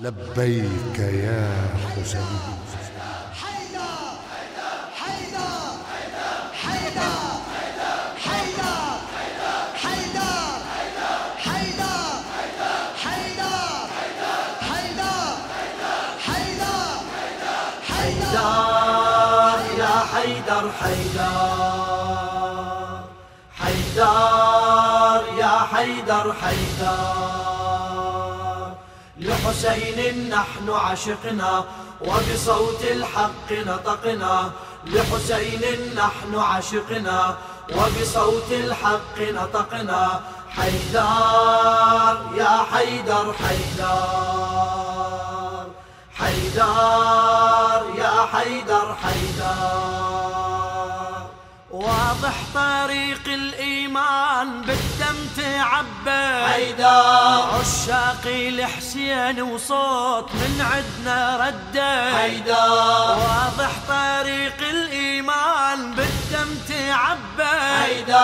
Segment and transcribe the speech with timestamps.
[0.00, 2.20] لبيك يا حسين.
[3.40, 4.18] حيدر
[5.00, 5.74] حيدر
[6.62, 7.08] حيدر
[19.78, 21.58] يا حيدر حيدر.
[23.58, 27.37] حيدر يا حيدر حيدر.
[29.48, 31.64] لحسين نحن عشقنا
[32.00, 34.50] وبصوت الحق نطقنا.
[34.86, 37.36] لحسين نحن عشقنا
[37.72, 40.20] وبصوت الحق نطقنا.
[40.50, 44.86] حيدر يا حيدر حيدر.
[46.18, 50.08] حيدر يا حيدر حيدر.
[51.70, 57.27] واضح طريق الإيمان بالدم تعبى حيدر
[57.58, 62.54] عشاقي لحسين وصوت من عدنا رده حيدر.
[63.10, 68.14] واضح طريق الإيمان بالدم تعبى حيدر.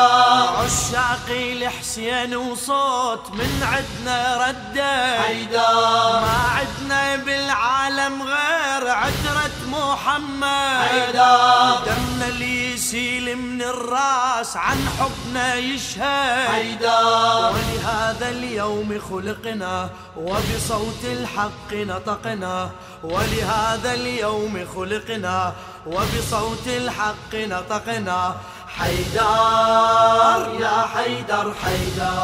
[0.65, 6.21] عشاقي لحسين وصوت من عدنا رده حيدر.
[6.21, 10.89] ما عدنا بالعالم غير عترة محمد.
[10.89, 11.79] حيدر.
[11.87, 16.49] دمنا اللي يسيل من الراس عن حبنا يشهد.
[16.49, 17.53] حيدر.
[17.55, 22.71] ولهذا اليوم خلقنا وبصوت الحق نطقنا.
[23.03, 25.53] ولهذا اليوم خلقنا
[25.87, 28.35] وبصوت الحق نطقنا.
[28.79, 32.15] حيدر يا حيدر حيدر.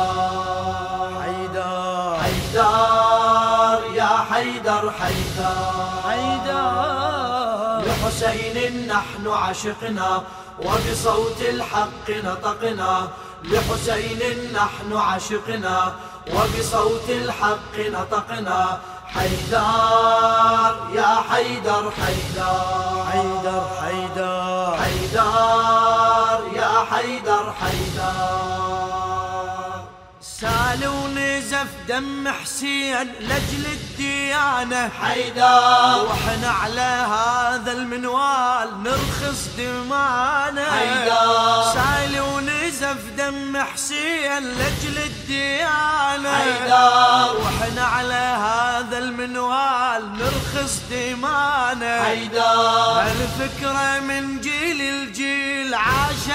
[1.22, 2.16] حيدر.
[2.22, 5.88] حيدر يا حيدر حيدر.
[6.08, 6.99] حيدر.
[8.10, 10.22] لحسين نحن عشقنا
[10.58, 13.08] وبصوت الحق نطقنا.
[13.44, 15.94] لحسين نحن عشقنا
[16.34, 18.80] وبصوت الحق نطقنا.
[19.06, 23.04] حيدر يا حيدر حيدر.
[23.12, 24.76] حيدر حيدر.
[24.80, 28.99] حيدر يا حيدر حيدر.
[30.40, 34.90] سال ونزف دم حسين لجل الديانة.
[35.02, 36.04] حيدر.
[36.04, 40.70] وإحنا على هذا المنوال نرخص دمانا.
[40.72, 41.62] حيدر.
[41.74, 46.32] سال ونزف دم حسين لجل الديانة.
[46.38, 47.36] حيدر.
[47.36, 52.02] وإحنا على هذا المنوال نرخص دمانا.
[52.02, 53.02] حيدر.
[53.02, 55.74] الفكرة من جيل الجيل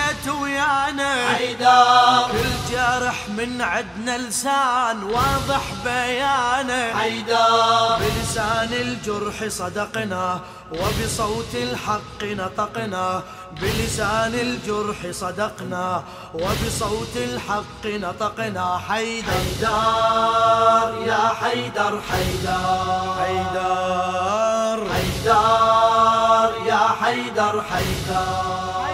[0.06, 1.28] عاشت ويانا.
[1.36, 2.32] حيدر.
[2.32, 7.98] كل جرح من عدنا لسان واضح بيانه حيدر.
[8.00, 10.40] بلسان الجرح صدقنا
[10.72, 13.24] وبصوت الحق نطقنا.
[13.62, 18.82] بلسان الجرح صدقنا وبصوت الحق نطقنا.
[18.90, 19.32] حيدر.
[19.32, 23.16] حيدر يا حيدر حيدر.
[23.20, 24.80] حيدر.
[24.94, 28.85] حيدر يا حيدر حيدر.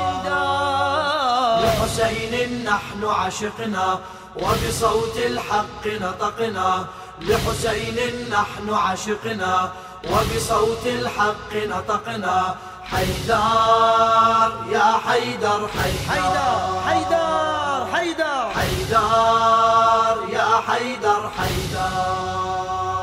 [1.92, 4.00] لحسين نحن عشقنا
[4.36, 6.86] وبصوت الحق نطقنا.
[7.22, 9.72] لحسين نحن عشقنا
[10.12, 12.56] وبصوت الحق نطقنا.
[12.84, 18.50] حيدر يا حيدر حيدر حيدر حيدر.
[18.56, 21.92] حيدر يا حيدر حيدر.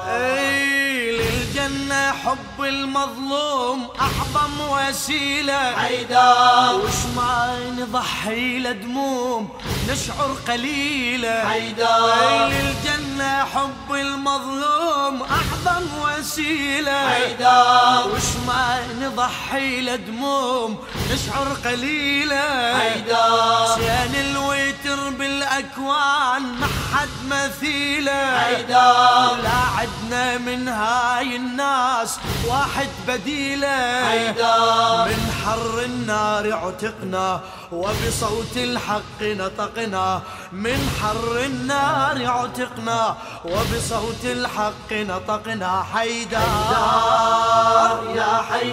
[0.09, 3.89] اي للجنة حب المظلوم
[4.37, 9.49] اعظم وسيله حيدار وش ما نضحي لدموم
[9.89, 11.49] نشعر قليلة.
[11.49, 17.09] حيدار للجنه حب المظلوم أعظم وسيلة.
[17.11, 18.81] حيدار وش ما
[19.19, 20.79] نضحي لدموم
[21.11, 23.67] نشعر قليلة حيدر.
[23.67, 29.43] حسين الوتر بالأكوان ما حد مثيله حيدر.
[29.43, 35.05] لا عدنا من هاي الناس واحد بديله حيدر.
[35.09, 37.41] من حر النار عتقنا
[37.73, 40.23] وبصوت الحق نطقنا.
[40.53, 45.85] من حر النار عتقنا وبصوت الحق نطقنا.
[45.95, 46.39] حيدر.
[46.39, 47.58] يا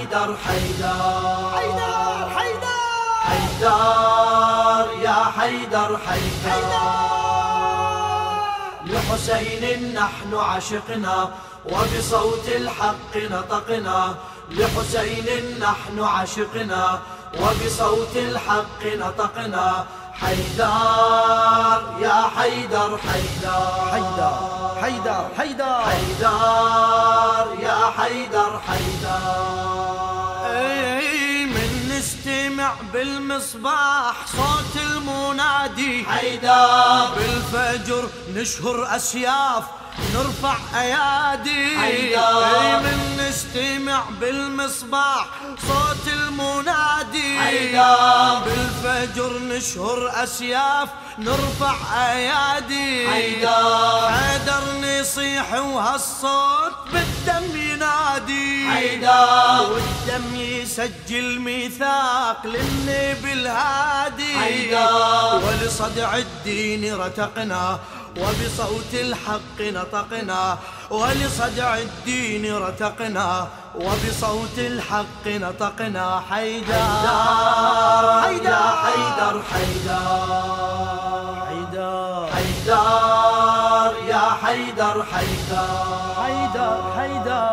[0.05, 2.29] حيدر حيدر حيدر.
[2.37, 2.77] حيدر
[3.25, 6.61] حيدر يا حيدر حيدر.
[8.85, 11.29] لحسين نحن عشقنا
[11.65, 14.15] وبصوت الحق نطقنا.
[14.49, 16.99] لحسين نحن عشقنا
[17.39, 19.85] وبصوت الحق نطقنا.
[20.13, 23.91] حيدر يا حيدر حيدر.
[23.91, 25.81] حيدر حيدر حيدر.
[25.85, 29.44] حيدر يا حيدر حيدر.
[32.95, 36.05] بالمصباح صوت المنادي.
[36.05, 37.09] حيدر.
[37.15, 39.63] بالفجر نشهر أسياف
[40.15, 41.77] نرفع أيادي.
[41.77, 42.84] حيدر.
[43.35, 45.27] يسمع بالمصباح
[45.67, 47.39] صوت المنادي.
[47.39, 50.89] حيدر بالفجر نشهر أسياف
[51.19, 51.75] نرفع
[52.11, 53.09] أيادي.
[53.09, 58.69] حيدر حيدر نصيح وهالصوت بالدم ينادي.
[58.71, 64.39] حيدر والدم يسجل ميثاق للنبي الهادي.
[64.39, 67.79] حيدر ولصدع الدين رتقنا
[68.17, 70.57] وبصوت الحق نطقنا.
[70.89, 76.23] ولصدع الدين رتقنا وبصوت الحق نطقنا.
[76.29, 79.41] حيدر يا حيدر حيدر
[81.47, 85.67] حيدر حيدر يا حيدر حيدر
[86.21, 87.45] حيدر حيدر.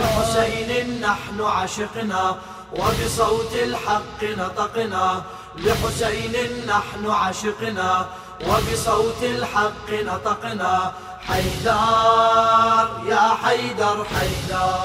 [0.00, 2.36] لحسين نحن عشقنا
[2.72, 5.22] وبصوت الحق نطقنا.
[5.56, 6.34] لحسين
[6.66, 8.06] نحن عشقنا
[8.40, 10.92] وبصوت الحق نطقنا.
[11.20, 14.76] حيدر يا حيدر حيدر.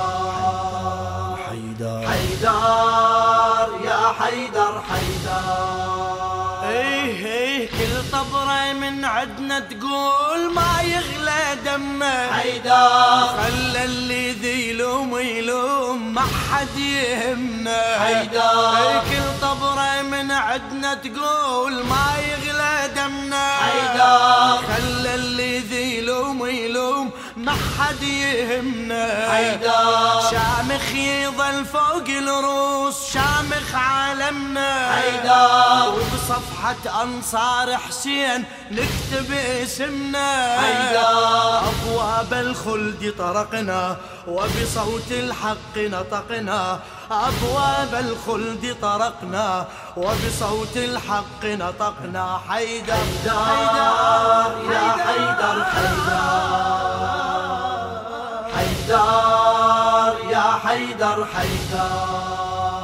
[1.50, 2.08] حيدر.
[2.08, 6.31] حيدر يا حيدر حيدر.
[6.72, 15.18] إيه إيه كل طبرة من عدنا تقول ما يغلى دمه حيدر خلى اللي ذي يلوم
[15.18, 18.78] يلوم ما حد يهمنا حيدر.
[18.78, 24.51] إيه كل طبرة من عدنا تقول ما يغلى دمنا حيدر.
[27.52, 29.32] ما حد يهمنا.
[29.32, 30.22] حيدر.
[30.32, 34.92] شامخ يظل فوق الروس شامخ عالمنا.
[34.92, 35.94] حيدر.
[35.94, 39.32] وبصفحة أنصار حسين نكتب
[39.64, 40.58] اسمنا.
[40.62, 41.60] حيدر.
[41.70, 46.80] أبواب الخلد طرقنا وبصوت الحق نطقنا.
[47.12, 49.68] أبواب الخلد طرقنا
[49.98, 52.42] وبصوت الحق نطقنا.
[52.50, 52.94] حيدر
[53.30, 53.42] حيدر
[54.72, 56.61] يا حيدر حيدر
[58.92, 62.82] حيدر يا حيدر حيدر.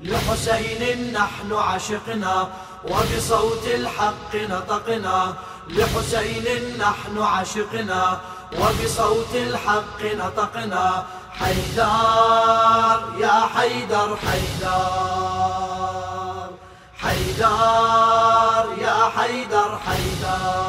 [0.00, 2.48] لحسين نحن عشقنا
[2.84, 5.34] وبصوت الحق نطقنا.
[5.68, 8.20] لحسين نحن عشقنا
[8.58, 11.04] وبصوت الحق نطقنا.
[11.30, 15.52] حيدر يا حيدر حيدر.
[17.02, 20.61] حيدر يا حيدر حيدر.